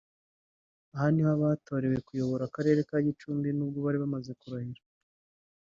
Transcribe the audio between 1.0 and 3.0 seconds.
niho abatorewe kuyobora Akarere ka